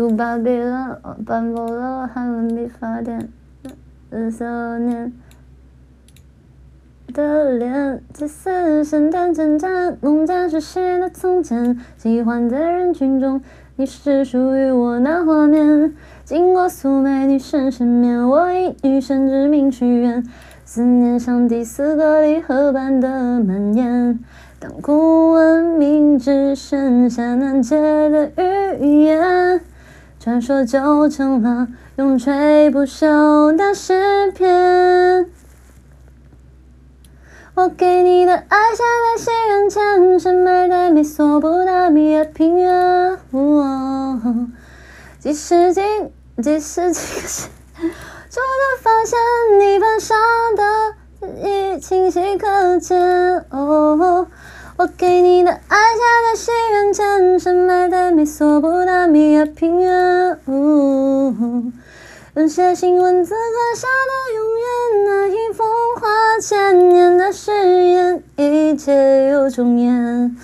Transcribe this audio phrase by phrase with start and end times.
[0.00, 3.28] 古巴比伦，斑驳了汉文笔法典，
[4.08, 5.12] 日色年
[7.12, 13.42] 的脸，祭祀圣诞征战，梦家实现的从前，喜欢在人群中，
[13.76, 15.94] 你是属于我那画面。
[16.24, 20.26] 经过素美女神身面，我以女神之名许愿，
[20.64, 24.18] 思念像第四个离合般的蔓延。
[24.58, 28.30] 当古文明只剩下难解的
[28.80, 29.60] 语言，
[30.22, 31.66] 传说就成了
[31.96, 35.30] 永垂不朽的诗篇。
[37.54, 43.18] 我给你的爱，写在西元前，深埋在美索不达米亚平原。
[45.18, 45.80] 几世纪，
[46.42, 49.18] 几世纪个世，突然发现
[49.58, 50.18] 你本上
[50.54, 50.62] 的
[51.48, 53.46] 已清晰可见。
[54.80, 60.40] 我给你的爱，写在西元前，深埋在美索不达米亚平原。
[60.46, 61.70] 用
[62.48, 64.64] 写信文字刻下的永远，
[65.04, 65.62] 那一幅
[66.00, 66.08] 画，
[66.40, 67.52] 千年的誓
[67.90, 70.34] 言，一切又重演。